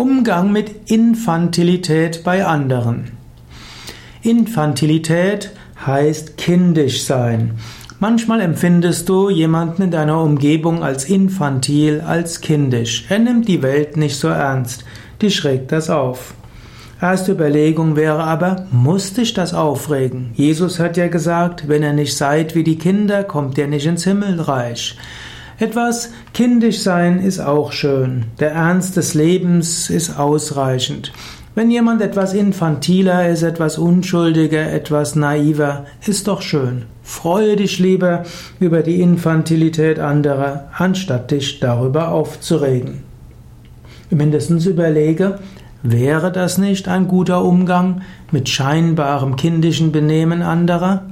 [0.00, 3.10] Umgang mit Infantilität bei anderen.
[4.22, 5.50] Infantilität
[5.84, 7.58] heißt kindisch sein.
[7.98, 13.04] Manchmal empfindest du jemanden in deiner Umgebung als infantil, als kindisch.
[13.10, 14.86] Er nimmt die Welt nicht so ernst.
[15.20, 16.32] Die schrägt das auf.
[16.98, 20.30] Erste Überlegung wäre aber, muss dich das aufregen?
[20.32, 24.04] Jesus hat ja gesagt, wenn ihr nicht seid wie die Kinder, kommt ihr nicht ins
[24.04, 24.96] Himmelreich.
[25.60, 28.24] Etwas kindisch sein ist auch schön.
[28.40, 31.12] Der Ernst des Lebens ist ausreichend.
[31.54, 36.86] Wenn jemand etwas infantiler ist, etwas unschuldiger, etwas naiver, ist doch schön.
[37.02, 38.22] Freue dich lieber
[38.58, 43.02] über die Infantilität anderer, anstatt dich darüber aufzuregen.
[44.08, 45.40] Mindestens überlege,
[45.82, 48.00] wäre das nicht ein guter Umgang
[48.32, 51.04] mit scheinbarem kindischen Benehmen anderer?